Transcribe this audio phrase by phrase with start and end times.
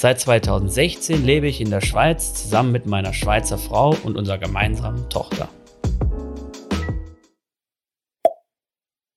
[0.00, 5.08] Seit 2016 lebe ich in der Schweiz zusammen mit meiner Schweizer Frau und unserer gemeinsamen
[5.08, 5.48] Tochter.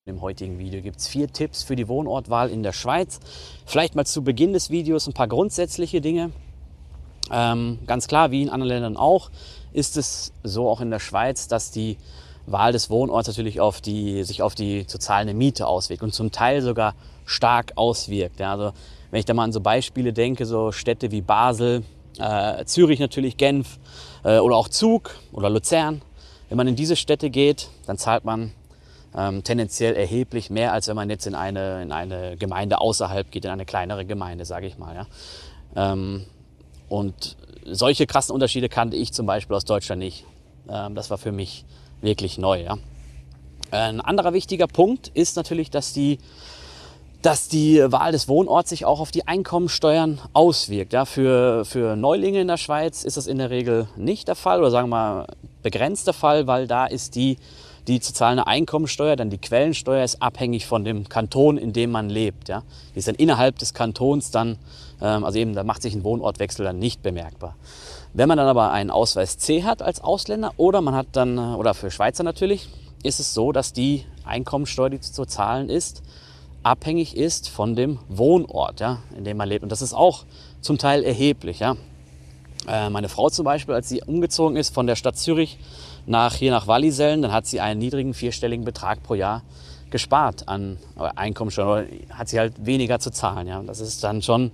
[0.06, 3.20] Im heutigen Video gibt es vier Tipps für die Wohnortwahl in der Schweiz.
[3.64, 6.32] Vielleicht mal zu Beginn des Videos ein paar grundsätzliche Dinge.
[7.30, 9.30] Ähm, ganz klar, wie in anderen Ländern auch,
[9.72, 11.96] ist es so auch in der Schweiz, dass die
[12.46, 16.32] Wahl des Wohnorts natürlich auf die, sich auf die zu zahlende Miete auswirkt und zum
[16.32, 18.40] Teil sogar stark auswirkt.
[18.40, 18.72] Ja, also
[19.12, 21.84] wenn ich da mal an so Beispiele denke, so Städte wie Basel,
[22.18, 23.78] äh, Zürich natürlich, Genf
[24.24, 26.00] äh, oder auch Zug oder Luzern.
[26.48, 28.52] Wenn man in diese Städte geht, dann zahlt man
[29.14, 33.44] ähm, tendenziell erheblich mehr, als wenn man jetzt in eine, in eine Gemeinde außerhalb geht,
[33.44, 34.94] in eine kleinere Gemeinde, sage ich mal.
[34.94, 35.92] Ja.
[35.92, 36.24] Ähm,
[36.88, 40.24] und solche krassen Unterschiede kannte ich zum Beispiel aus Deutschland nicht.
[40.70, 41.66] Ähm, das war für mich
[42.00, 42.62] wirklich neu.
[42.62, 42.78] Ja.
[43.70, 46.18] Ein anderer wichtiger Punkt ist natürlich, dass die,
[47.22, 50.92] dass die Wahl des Wohnorts sich auch auf die Einkommensteuern auswirkt.
[50.92, 51.04] Ja.
[51.04, 54.72] Für, für Neulinge in der Schweiz ist das in der Regel nicht der Fall oder
[54.72, 55.26] sagen wir mal
[55.62, 57.38] begrenzt der Fall, weil da ist die,
[57.86, 62.10] die zu zahlende Einkommensteuer, dann die Quellensteuer ist abhängig von dem Kanton, in dem man
[62.10, 62.48] lebt.
[62.48, 62.64] Ja.
[62.94, 64.58] Die ist dann innerhalb des Kantons dann,
[65.00, 67.54] ähm, also eben da macht sich ein Wohnortwechsel dann nicht bemerkbar.
[68.14, 71.54] Wenn man dann aber einen Ausweis C hat als Ausländer oder man hat dann, äh,
[71.54, 72.68] oder für Schweizer natürlich,
[73.04, 76.02] ist es so, dass die Einkommensteuer, die zu zahlen ist,
[76.62, 79.62] abhängig ist von dem Wohnort, ja, in dem man lebt.
[79.62, 80.24] Und das ist auch
[80.60, 81.58] zum Teil erheblich.
[81.60, 81.76] Ja.
[82.68, 85.58] Äh, meine Frau zum Beispiel, als sie umgezogen ist von der Stadt Zürich
[86.06, 89.42] nach, hier nach Wallisellen, dann hat sie einen niedrigen vierstelligen Betrag pro Jahr
[89.90, 93.46] gespart an Einkommensteuer, oder hat sie halt weniger zu zahlen.
[93.46, 93.62] Ja.
[93.62, 94.50] Das ist dann schon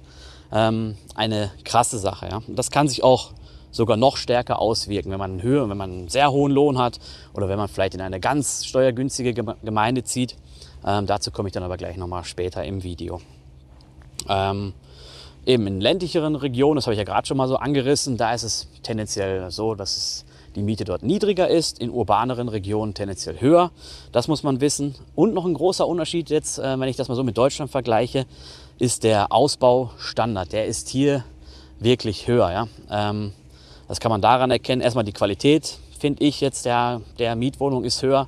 [0.52, 2.28] ähm, eine krasse Sache.
[2.28, 2.42] Ja.
[2.46, 3.32] Und das kann sich auch
[3.70, 6.98] sogar noch stärker auswirken, wenn man einen höheren, wenn man einen sehr hohen Lohn hat
[7.34, 10.36] oder wenn man vielleicht in eine ganz steuergünstige Gemeinde zieht.
[10.88, 13.20] Ähm, dazu komme ich dann aber gleich nochmal später im Video.
[14.26, 14.72] Ähm,
[15.44, 18.42] eben in ländlicheren Regionen, das habe ich ja gerade schon mal so angerissen, da ist
[18.42, 20.24] es tendenziell so, dass es
[20.56, 23.70] die Miete dort niedriger ist, in urbaneren Regionen tendenziell höher.
[24.12, 24.94] Das muss man wissen.
[25.14, 28.24] Und noch ein großer Unterschied jetzt, äh, wenn ich das mal so mit Deutschland vergleiche,
[28.78, 30.54] ist der Ausbaustandard.
[30.54, 31.22] Der ist hier
[31.80, 32.50] wirklich höher.
[32.50, 32.68] Ja?
[32.90, 33.34] Ähm,
[33.88, 34.80] das kann man daran erkennen.
[34.80, 38.26] Erstmal die Qualität, finde ich jetzt, der, der Mietwohnung ist höher.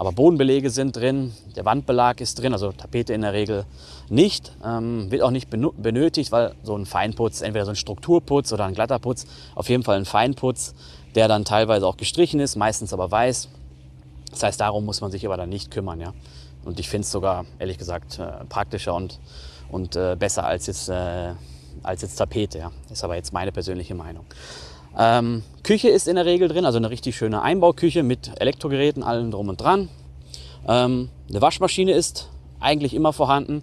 [0.00, 3.66] Aber Bodenbelege sind drin, der Wandbelag ist drin, also Tapete in der Regel
[4.08, 4.50] nicht.
[4.64, 8.72] Ähm, wird auch nicht benötigt, weil so ein Feinputz, entweder so ein Strukturputz oder ein
[8.72, 10.74] glatter Putz, auf jeden Fall ein Feinputz,
[11.14, 13.50] der dann teilweise auch gestrichen ist, meistens aber weiß.
[14.30, 16.00] Das heißt, darum muss man sich aber dann nicht kümmern.
[16.00, 16.14] Ja?
[16.64, 19.20] Und ich finde es sogar, ehrlich gesagt, äh, praktischer und,
[19.70, 21.34] und äh, besser als jetzt, äh,
[21.82, 22.56] als jetzt Tapete.
[22.56, 22.72] Ja?
[22.90, 24.24] Ist aber jetzt meine persönliche Meinung.
[24.98, 29.30] Ähm, Küche ist in der Regel drin, also eine richtig schöne Einbauküche mit Elektrogeräten, allem
[29.30, 29.88] drum und dran.
[30.66, 32.28] Ähm, eine Waschmaschine ist
[32.58, 33.62] eigentlich immer vorhanden.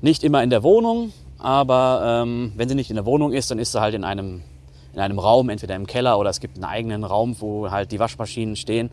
[0.00, 3.58] Nicht immer in der Wohnung, aber ähm, wenn sie nicht in der Wohnung ist, dann
[3.58, 4.42] ist sie halt in einem,
[4.94, 7.98] in einem Raum, entweder im Keller oder es gibt einen eigenen Raum, wo halt die
[7.98, 8.90] Waschmaschinen stehen.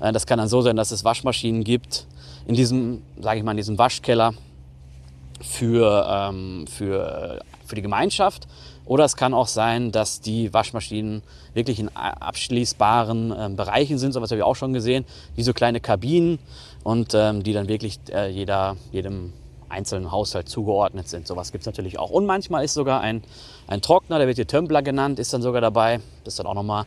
[0.00, 2.06] Äh, das kann dann so sein, dass es Waschmaschinen gibt
[2.46, 4.34] in diesem, sage ich mal, in diesem Waschkeller
[5.40, 8.46] für, ähm, für, für die Gemeinschaft
[8.90, 11.22] oder es kann auch sein, dass die Waschmaschinen
[11.54, 15.04] wirklich in abschließbaren äh, Bereichen sind, so was habe ich auch schon gesehen,
[15.36, 16.40] wie so kleine Kabinen
[16.82, 19.32] und ähm, die dann wirklich äh, jeder, jedem
[19.68, 21.28] einzelnen Haushalt zugeordnet sind.
[21.28, 22.10] Sowas gibt es natürlich auch.
[22.10, 23.22] Und manchmal ist sogar ein,
[23.68, 26.00] ein Trockner, der wird hier Tumbler genannt, ist dann sogar dabei.
[26.24, 26.84] Das dann auch noch mal,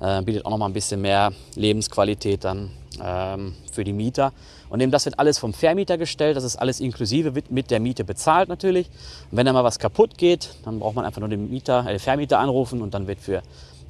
[0.00, 2.70] äh, bietet auch noch mal ein bisschen mehr Lebensqualität dann
[3.02, 4.32] ähm, für die Mieter.
[4.70, 7.80] Und eben das wird alles vom Vermieter gestellt, das ist alles inklusive, wird mit der
[7.80, 8.88] Miete bezahlt natürlich.
[9.30, 11.98] Und wenn da mal was kaputt geht, dann braucht man einfach nur den, Mieter, äh,
[11.98, 13.42] Vermieter anrufen und dann wird für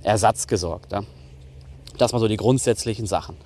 [0.02, 0.92] Ersatz gesorgt.
[0.92, 1.03] Ja.
[1.98, 3.36] Das mal so die grundsätzlichen Sachen.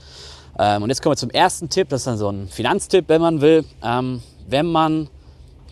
[0.58, 3.20] Ähm, und jetzt kommen wir zum ersten Tipp, das ist dann so ein Finanztipp, wenn
[3.20, 3.64] man will.
[3.82, 5.08] Ähm, wenn man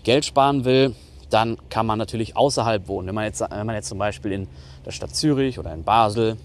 [0.02, 0.96] Geld sparen will,
[1.30, 3.06] dann kann man natürlich außerhalb wohnen.
[3.06, 4.48] Wenn man, jetzt, wenn man jetzt zum Beispiel in
[4.84, 6.36] der Stadt Zürich oder in Basel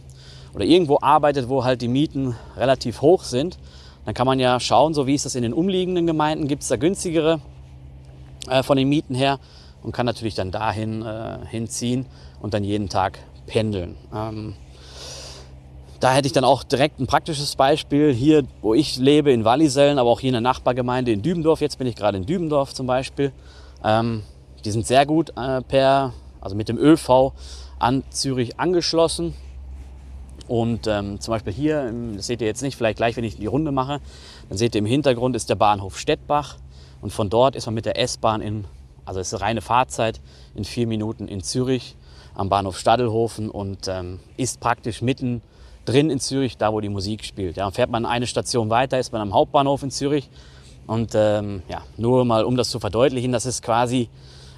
[0.53, 3.57] oder irgendwo arbeitet, wo halt die Mieten relativ hoch sind,
[4.07, 6.69] dann kann man ja schauen, so wie ist das in den umliegenden Gemeinden, gibt es
[6.69, 7.41] da günstigere
[8.49, 9.37] äh, von den Mieten her
[9.83, 12.05] und kann natürlich dann dahin äh, hinziehen
[12.41, 13.97] und dann jeden Tag pendeln.
[14.15, 14.55] Ähm,
[15.99, 19.99] da hätte ich dann auch direkt ein praktisches Beispiel hier, wo ich lebe, in Wallisellen,
[19.99, 21.59] aber auch hier in der Nachbargemeinde in Dübendorf.
[21.59, 23.33] Jetzt bin ich gerade in Dübendorf zum Beispiel.
[23.83, 24.23] Ähm,
[24.63, 27.33] die sind sehr gut äh, per, also mit dem ÖV
[27.77, 29.33] an Zürich angeschlossen.
[30.47, 33.47] Und ähm, zum Beispiel hier, das seht ihr jetzt nicht, vielleicht gleich, wenn ich die
[33.47, 33.99] Runde mache,
[34.49, 36.55] dann seht ihr im Hintergrund ist der Bahnhof Stettbach.
[37.01, 38.65] Und von dort ist man mit der S-Bahn in,
[39.05, 40.21] also es ist eine reine Fahrzeit,
[40.55, 41.95] in vier Minuten in Zürich
[42.33, 45.41] am Bahnhof Stadelhofen und ähm, ist praktisch mitten
[45.85, 47.57] drin in Zürich, da wo die Musik spielt.
[47.57, 50.29] Ja, fährt man eine Station weiter, ist man am Hauptbahnhof in Zürich.
[50.85, 54.09] Und ähm, ja, nur mal, um das zu verdeutlichen, das ist quasi,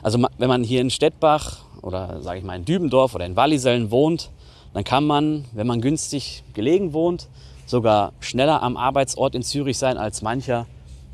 [0.03, 3.91] also wenn man hier in Stettbach oder sage ich mal in Dübendorf oder in Wallisellen
[3.91, 4.29] wohnt,
[4.73, 7.27] dann kann man, wenn man günstig gelegen wohnt,
[7.65, 10.65] sogar schneller am Arbeitsort in Zürich sein als mancher,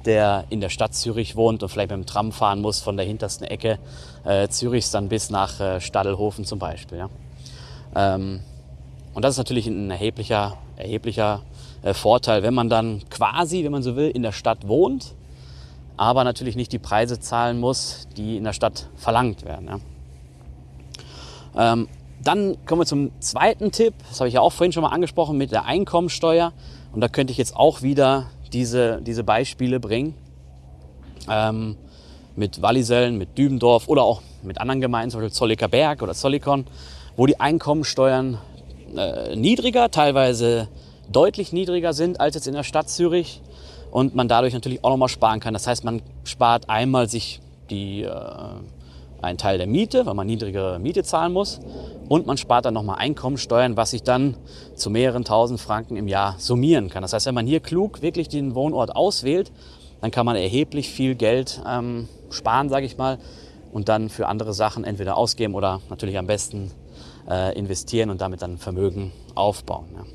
[0.06, 3.06] der in der Stadt Zürich wohnt und vielleicht mit dem Tram fahren muss von der
[3.06, 3.80] hintersten Ecke
[4.24, 7.00] äh, Zürichs dann bis nach äh, Stadelhofen zum Beispiel.
[7.00, 7.10] Ja.
[7.96, 8.42] Ähm,
[9.13, 11.42] und das ist natürlich ein erheblicher, erheblicher
[11.81, 15.16] äh, Vorteil, wenn man dann quasi, wenn man so will, in der Stadt wohnt,
[15.98, 19.68] aber natürlich nicht die Preise zahlen muss, die in der Stadt verlangt werden.
[19.68, 21.74] Ja.
[21.74, 21.88] Ähm,
[22.25, 25.38] dann kommen wir zum zweiten Tipp, das habe ich ja auch vorhin schon mal angesprochen
[25.38, 26.54] mit der Einkommensteuer.
[26.92, 30.16] Und da könnte ich jetzt auch wieder diese, diese Beispiele bringen.
[31.30, 31.77] Ähm,
[32.36, 36.66] mit Wallisellen, mit Dübendorf oder auch mit anderen Gemeinden, zum Beispiel Zolliker Berg oder Zollikon,
[37.16, 38.39] wo die Einkommensteuern
[38.95, 40.68] äh, niedriger, teilweise
[41.12, 43.42] deutlich niedriger sind als jetzt in der Stadt Zürich
[43.92, 45.54] und man dadurch natürlich auch nochmal sparen kann.
[45.54, 47.39] Das heißt, man spart einmal sich
[47.69, 48.10] die, äh,
[49.25, 51.60] einen Teil der Miete, weil man niedrigere Miete zahlen muss
[52.07, 54.36] und man spart dann nochmal Einkommensteuern, was sich dann
[54.75, 57.01] zu mehreren tausend Franken im Jahr summieren kann.
[57.01, 59.51] Das heißt, wenn man hier klug wirklich den Wohnort auswählt,
[60.01, 63.18] dann kann man erheblich viel Geld ähm, sparen, sage ich mal,
[63.74, 66.71] und dann für andere Sachen entweder ausgeben oder natürlich am besten
[67.30, 69.86] äh, investieren und damit dann Vermögen aufbauen.
[69.95, 70.06] Ja.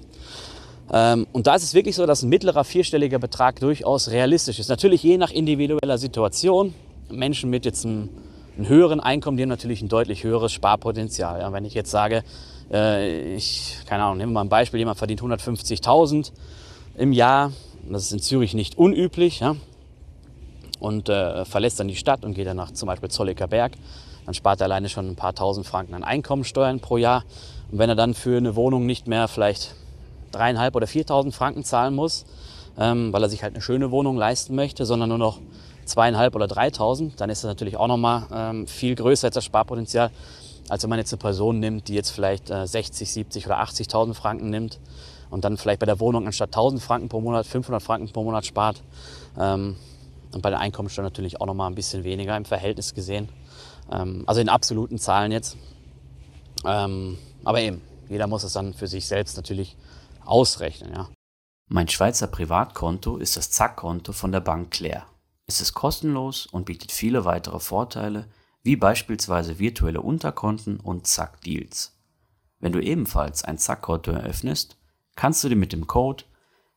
[0.93, 4.69] Ähm, und da ist es wirklich so, dass ein mittlerer vierstelliger Betrag durchaus realistisch ist.
[4.69, 6.75] Natürlich je nach individueller Situation.
[7.11, 8.09] Menschen mit jetzt einem,
[8.57, 11.41] einem höheren Einkommen, die haben natürlich ein deutlich höheres Sparpotenzial.
[11.41, 11.53] Ja.
[11.53, 12.23] Wenn ich jetzt sage,
[12.71, 16.33] äh, ich, keine Ahnung, nehmen wir mal ein Beispiel, jemand verdient 150.000
[16.97, 17.53] im Jahr,
[17.89, 19.57] das ist in Zürich nicht unüblich, ja,
[20.81, 23.73] und äh, verlässt dann die Stadt und geht dann nach zum Beispiel Zolliker Berg,
[24.27, 27.25] dann spart er alleine schon ein paar tausend Franken an Einkommensteuern pro Jahr.
[27.71, 29.75] Und wenn er dann für eine Wohnung nicht mehr vielleicht
[30.33, 32.25] dreieinhalb oder viertausend Franken zahlen muss,
[32.79, 35.39] ähm, weil er sich halt eine schöne Wohnung leisten möchte, sondern nur noch
[35.91, 40.11] zweieinhalb oder dreitausend, dann ist das natürlich auch nochmal ähm, viel größer als das Sparpotenzial,
[40.69, 44.15] als wenn man jetzt eine Person nimmt, die jetzt vielleicht äh, 60, 70 oder 80.000
[44.15, 44.79] Franken nimmt
[45.31, 48.47] und dann vielleicht bei der Wohnung anstatt 1000 Franken pro Monat 500 Franken pro Monat
[48.47, 48.83] spart.
[49.39, 49.77] Ähm,
[50.33, 53.29] und bei der Einkommensteuer natürlich auch nochmal ein bisschen weniger im Verhältnis gesehen.
[53.91, 55.57] Ähm, also in absoluten Zahlen jetzt.
[56.65, 59.77] Ähm, aber eben, jeder muss es dann für sich selbst natürlich
[60.25, 60.93] ausrechnen.
[60.93, 61.09] Ja.
[61.69, 65.05] Mein Schweizer Privatkonto ist das Zack-Konto von der Bank Claire.
[65.51, 68.29] Es ist kostenlos und bietet viele weitere Vorteile,
[68.63, 71.99] wie beispielsweise virtuelle Unterkonten und Zack-Deals.
[72.61, 74.77] Wenn du ebenfalls ein Zack-Konto eröffnest,
[75.17, 76.23] kannst du dir mit dem Code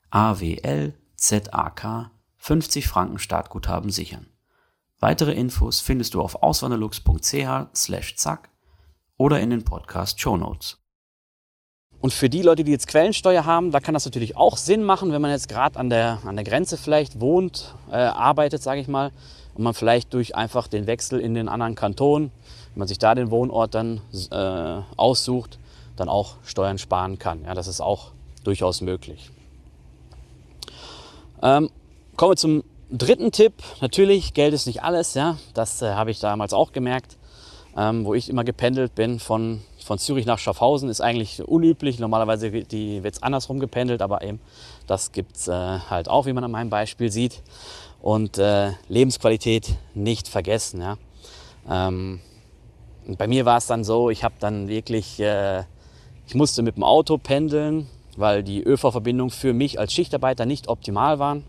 [0.10, 4.26] AWLZAK 50 Franken Startguthaben sichern.
[5.00, 8.50] Weitere Infos findest du auf auswanderlux.ch zack
[9.18, 10.83] oder in den Podcast Show Notes.
[12.04, 15.14] Und für die Leute, die jetzt Quellensteuer haben, da kann das natürlich auch Sinn machen,
[15.14, 18.90] wenn man jetzt gerade an der, an der Grenze vielleicht wohnt, äh, arbeitet, sage ich
[18.90, 19.14] mal,
[19.54, 22.24] und man vielleicht durch einfach den Wechsel in den anderen Kanton,
[22.74, 24.02] wenn man sich da den Wohnort dann
[24.32, 25.60] äh, aussucht,
[25.96, 27.46] dann auch Steuern sparen kann.
[27.46, 28.12] Ja, das ist auch
[28.44, 29.32] durchaus möglich.
[31.42, 31.70] Ähm,
[32.18, 36.20] kommen wir zum dritten Tipp, natürlich, Geld ist nicht alles, ja, das äh, habe ich
[36.20, 37.16] damals auch gemerkt,
[37.78, 42.52] ähm, wo ich immer gependelt bin von, von Zürich nach Schaffhausen, ist eigentlich unüblich, normalerweise
[42.54, 44.40] wird es andersrum gependelt, aber eben
[44.88, 47.42] das gibt es äh, halt auch, wie man an meinem Beispiel sieht.
[48.02, 50.82] Und äh, Lebensqualität nicht vergessen.
[50.82, 50.98] Ja.
[51.70, 52.20] Ähm,
[53.08, 55.64] bei mir war es dann so, ich habe dann wirklich, äh,
[56.28, 57.88] ich musste mit dem Auto pendeln,
[58.18, 61.44] weil die ÖV-Verbindungen für mich als Schichtarbeiter nicht optimal waren.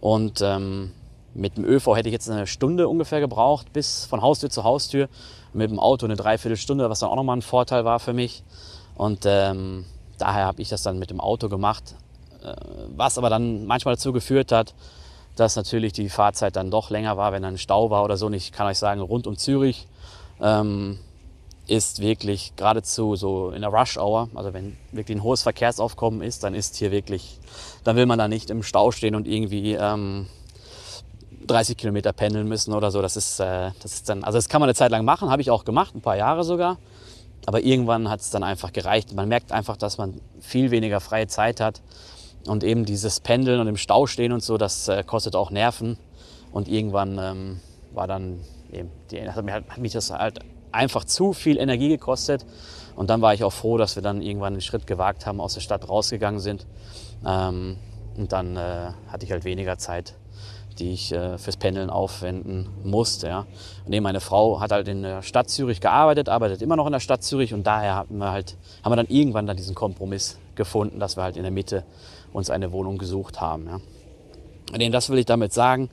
[0.00, 0.92] Und ähm,
[1.38, 5.08] mit dem ÖV hätte ich jetzt eine Stunde ungefähr gebraucht, bis von Haustür zu Haustür.
[5.52, 8.42] Mit dem Auto eine Dreiviertelstunde, was dann auch nochmal ein Vorteil war für mich.
[8.96, 9.84] Und ähm,
[10.18, 11.94] daher habe ich das dann mit dem Auto gemacht.
[12.42, 12.54] Äh,
[12.96, 14.74] was aber dann manchmal dazu geführt hat,
[15.36, 18.26] dass natürlich die Fahrzeit dann doch länger war, wenn dann Stau war oder so.
[18.26, 19.86] Und ich kann euch sagen, rund um Zürich
[20.40, 20.98] ähm,
[21.68, 26.42] ist wirklich geradezu so in der Rush Hour, also wenn wirklich ein hohes Verkehrsaufkommen ist,
[26.42, 27.38] dann ist hier wirklich,
[27.84, 30.26] dann will man da nicht im Stau stehen und irgendwie ähm,
[31.48, 33.02] 30 Kilometer pendeln müssen oder so.
[33.02, 35.42] Das ist, äh, das ist dann, also das kann man eine Zeit lang machen, habe
[35.42, 36.78] ich auch gemacht, ein paar Jahre sogar.
[37.46, 39.14] Aber irgendwann hat es dann einfach gereicht.
[39.14, 41.80] Man merkt einfach, dass man viel weniger freie Zeit hat.
[42.46, 45.98] Und eben dieses Pendeln und im Stau stehen und so, das äh, kostet auch Nerven.
[46.52, 47.60] Und irgendwann ähm,
[47.92, 48.40] war dann
[48.72, 50.40] eben, die, hat, mich, hat mich das halt
[50.72, 52.44] einfach zu viel Energie gekostet.
[52.96, 55.54] Und dann war ich auch froh, dass wir dann irgendwann den Schritt gewagt haben, aus
[55.54, 56.66] der Stadt rausgegangen sind.
[57.24, 57.78] Ähm,
[58.16, 60.14] und dann äh, hatte ich halt weniger Zeit,
[60.78, 63.28] die ich äh, fürs Pendeln aufwenden musste.
[63.28, 63.46] Ja.
[63.86, 67.00] Eben meine Frau hat halt in der Stadt Zürich gearbeitet, arbeitet immer noch in der
[67.00, 71.00] Stadt Zürich und daher haben wir halt, haben wir dann irgendwann dann diesen Kompromiss gefunden,
[71.00, 71.84] dass wir halt in der Mitte
[72.32, 73.66] uns eine Wohnung gesucht haben.
[73.66, 73.80] Ja.
[74.72, 75.90] Und das will ich damit sagen.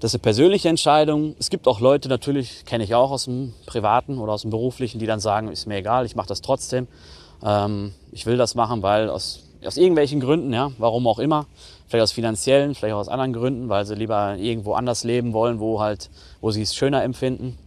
[0.00, 1.36] Das ist eine persönliche Entscheidung.
[1.38, 4.98] Es gibt auch Leute, natürlich kenne ich auch aus dem Privaten oder aus dem Beruflichen,
[4.98, 6.88] die dann sagen, ist mir egal, ich mache das trotzdem.
[7.44, 11.46] Ähm, ich will das machen, weil aus, aus irgendwelchen Gründen, ja, warum auch immer,
[11.86, 15.60] vielleicht aus finanziellen, vielleicht auch aus anderen Gründen, weil sie lieber irgendwo anders leben wollen,
[15.60, 17.58] wo halt, wo sie es schöner empfinden.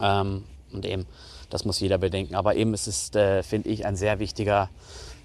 [0.00, 1.06] Ähm, und eben,
[1.50, 2.34] das muss jeder bedenken.
[2.34, 4.68] Aber eben ist es, äh, finde ich, ein sehr wichtiger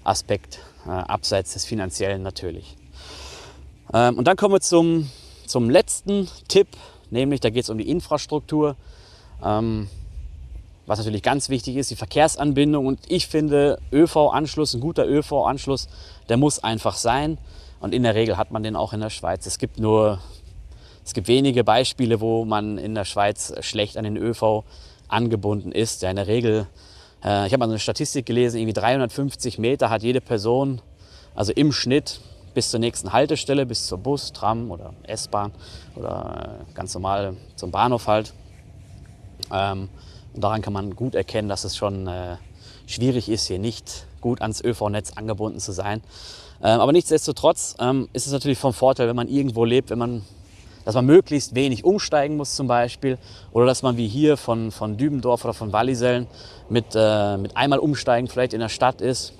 [0.02, 2.76] Aspekt, äh, abseits des Finanziellen natürlich.
[3.92, 5.08] Ähm, und dann kommen wir zum
[5.46, 6.68] zum letzten Tipp,
[7.10, 8.76] nämlich da geht es um die Infrastruktur.
[9.42, 9.88] Ähm,
[10.86, 12.86] was natürlich ganz wichtig ist, die Verkehrsanbindung.
[12.86, 15.88] Und ich finde, ÖV-Anschluss, ein guter ÖV-Anschluss,
[16.28, 17.38] der muss einfach sein.
[17.80, 19.46] Und in der Regel hat man den auch in der Schweiz.
[19.46, 20.20] Es gibt nur,
[21.04, 24.64] es gibt wenige Beispiele, wo man in der Schweiz schlecht an den ÖV
[25.08, 26.02] angebunden ist.
[26.02, 26.66] Ja, in der Regel,
[27.24, 30.80] äh, ich habe mal so eine Statistik gelesen, irgendwie 350 Meter hat jede Person,
[31.34, 32.20] also im Schnitt,
[32.54, 35.52] bis zur nächsten Haltestelle, bis zur Bus, Tram oder S-Bahn
[35.96, 38.32] oder äh, ganz normal zum Bahnhof halt.
[39.52, 39.88] Ähm,
[40.34, 42.36] und daran kann man gut erkennen, dass es schon äh,
[42.86, 46.02] schwierig ist, hier nicht gut ans ÖV-Netz angebunden zu sein.
[46.62, 50.22] Ähm, aber nichtsdestotrotz ähm, ist es natürlich vom Vorteil, wenn man irgendwo lebt, wenn man,
[50.84, 53.18] dass man möglichst wenig umsteigen muss zum Beispiel
[53.52, 56.26] oder dass man wie hier von, von Dübendorf oder von Wallisellen
[56.68, 59.34] mit, äh, mit einmal umsteigen vielleicht in der Stadt ist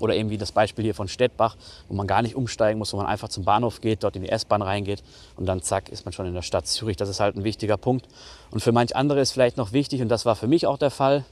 [0.00, 1.56] oder eben wie das Beispiel hier von Stettbach,
[1.88, 4.28] wo man gar nicht umsteigen muss, wo man einfach zum Bahnhof geht, dort in die
[4.28, 5.02] S-Bahn reingeht
[5.36, 6.96] und dann zack, ist man schon in der Stadt Zürich.
[6.96, 8.06] Das ist halt ein wichtiger Punkt.
[8.50, 10.90] Und für manch andere ist vielleicht noch wichtig, und das war für mich auch der
[10.90, 11.24] Fall,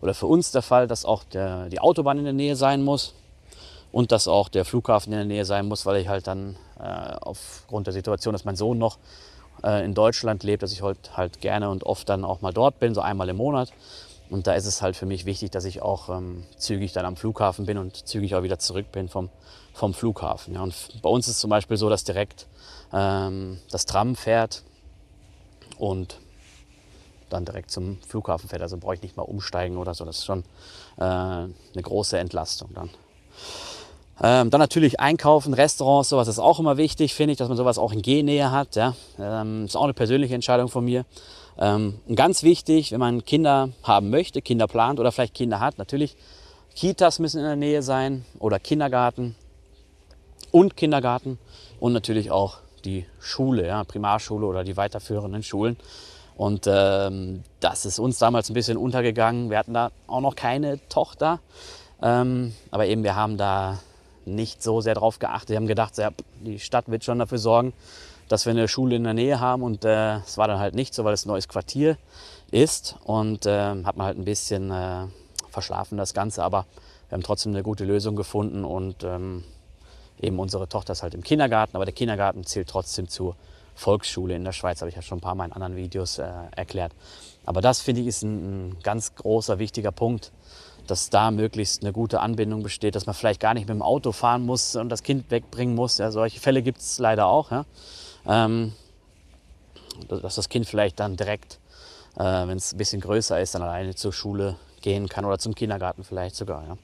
[0.00, 3.14] oder für uns der Fall, dass auch der, die Autobahn in der Nähe sein muss
[3.92, 7.14] und dass auch der Flughafen in der Nähe sein muss, weil ich halt dann äh,
[7.20, 8.98] aufgrund der Situation, dass mein Sohn noch
[9.62, 12.78] äh, in Deutschland lebt, dass ich halt, halt gerne und oft dann auch mal dort
[12.78, 13.72] bin, so einmal im Monat.
[14.30, 17.16] Und da ist es halt für mich wichtig, dass ich auch ähm, zügig dann am
[17.16, 19.30] Flughafen bin und zügig auch wieder zurück bin vom,
[19.72, 20.54] vom Flughafen.
[20.54, 20.62] Ja.
[20.62, 22.46] Und bei uns ist zum Beispiel so, dass direkt
[22.92, 24.62] ähm, das Tram fährt
[25.78, 26.18] und
[27.30, 28.62] dann direkt zum Flughafen fährt.
[28.62, 30.04] Also brauche ich nicht mal umsteigen oder so.
[30.04, 30.44] Das ist schon
[30.98, 32.90] äh, eine große Entlastung dann.
[34.20, 37.78] Ähm, dann natürlich Einkaufen, Restaurants, sowas ist auch immer wichtig, finde ich, dass man sowas
[37.78, 38.74] auch in Geh-Nähe hat.
[38.74, 38.94] Ja.
[39.18, 41.04] Ähm, ist auch eine persönliche Entscheidung von mir.
[41.58, 46.16] Ähm, ganz wichtig, wenn man Kinder haben möchte, Kinder plant oder vielleicht Kinder hat, natürlich
[46.74, 49.34] Kitas müssen in der Nähe sein oder Kindergarten
[50.52, 51.38] und Kindergarten
[51.80, 55.76] und natürlich auch die Schule, ja, Primarschule oder die weiterführenden Schulen.
[56.36, 59.50] Und ähm, das ist uns damals ein bisschen untergegangen.
[59.50, 61.40] Wir hatten da auch noch keine Tochter,
[62.00, 63.80] ähm, aber eben wir haben da
[64.24, 65.50] nicht so sehr drauf geachtet.
[65.50, 66.10] Wir haben gedacht, ja,
[66.40, 67.72] die Stadt wird schon dafür sorgen,
[68.28, 70.94] dass wir eine Schule in der Nähe haben und äh, es war dann halt nicht
[70.94, 71.96] so, weil es ein neues Quartier
[72.50, 75.06] ist und äh, hat man halt ein bisschen äh,
[75.50, 76.66] verschlafen das Ganze, aber
[77.08, 79.44] wir haben trotzdem eine gute Lösung gefunden und ähm,
[80.20, 83.34] eben unsere Tochter ist halt im Kindergarten, aber der Kindergarten zählt trotzdem zur
[83.74, 86.28] Volksschule in der Schweiz, habe ich ja schon ein paar Mal in anderen Videos äh,
[86.54, 86.92] erklärt.
[87.46, 90.32] Aber das finde ich ist ein, ein ganz großer, wichtiger Punkt,
[90.86, 94.12] dass da möglichst eine gute Anbindung besteht, dass man vielleicht gar nicht mit dem Auto
[94.12, 95.98] fahren muss und das Kind wegbringen muss.
[95.98, 97.50] Ja, solche Fälle gibt es leider auch.
[97.50, 97.64] Ja
[98.26, 98.72] ähm,
[100.08, 101.58] dass das Kind vielleicht dann direkt,
[102.16, 105.54] äh, wenn es ein bisschen größer ist, dann alleine zur Schule gehen kann oder zum
[105.54, 106.64] Kindergarten vielleicht sogar.
[106.66, 106.76] Ja.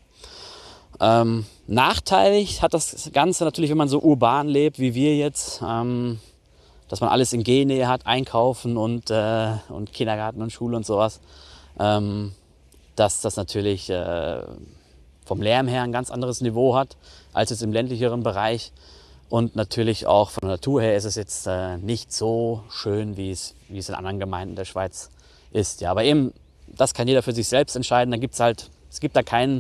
[1.01, 6.21] Ähm, nachteilig hat das Ganze natürlich, wenn man so urban lebt wie wir jetzt, ähm,
[6.89, 11.21] dass man alles in Gehennähe hat, einkaufen und, äh, und Kindergarten und Schule und sowas,
[11.79, 12.33] ähm,
[12.95, 14.43] dass das natürlich äh,
[15.25, 16.97] vom Lärm her ein ganz anderes Niveau hat
[17.33, 18.73] als jetzt im ländlicheren Bereich.
[19.29, 23.31] Und natürlich auch von der Natur her ist es jetzt äh, nicht so schön, wie
[23.31, 25.11] es, wie es in anderen Gemeinden der Schweiz
[25.51, 25.81] ist.
[25.81, 26.33] Ja, aber eben,
[26.69, 28.11] das kann jeder für sich selbst entscheiden.
[28.11, 29.59] Da gibt's halt, es gibt da kein,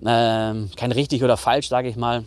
[0.00, 2.24] äh, kein richtig oder falsch, sage ich mal.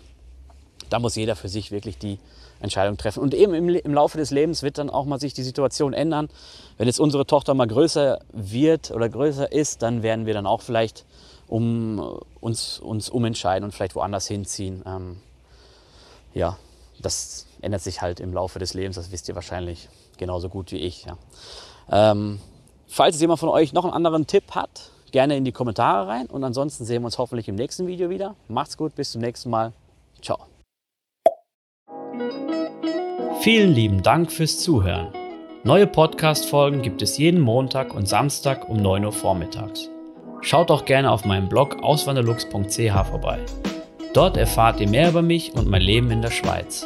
[0.90, 2.20] Da muss jeder für sich wirklich die
[2.60, 3.22] Entscheidung treffen.
[3.22, 6.30] Und eben im, im, Laufe des Lebens wird dann auch mal sich die Situation ändern.
[6.78, 10.62] Wenn jetzt unsere Tochter mal größer wird oder größer ist, dann werden wir dann auch
[10.62, 11.06] vielleicht
[11.48, 14.82] um, uns, uns umentscheiden und vielleicht woanders hinziehen.
[14.86, 15.18] Ähm,
[16.34, 16.58] ja,
[17.05, 20.77] das ändert sich halt im Laufe des Lebens, das wisst ihr wahrscheinlich genauso gut wie
[20.77, 21.05] ich.
[21.05, 21.17] Ja.
[22.12, 22.39] Ähm,
[22.88, 26.43] falls jemand von euch noch einen anderen Tipp hat, gerne in die Kommentare rein und
[26.43, 28.36] ansonsten sehen wir uns hoffentlich im nächsten Video wieder.
[28.48, 29.74] Macht's gut, bis zum nächsten Mal.
[30.22, 30.39] Ciao.
[33.41, 35.10] Vielen lieben Dank fürs Zuhören.
[35.65, 39.89] Neue Podcast-Folgen gibt es jeden Montag und Samstag um 9 Uhr vormittags.
[40.41, 43.39] Schaut auch gerne auf meinem Blog auswanderlux.ch vorbei.
[44.13, 46.86] Dort erfahrt ihr mehr über mich und mein Leben in der Schweiz.